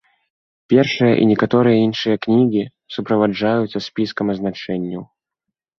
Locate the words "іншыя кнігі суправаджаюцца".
1.87-3.79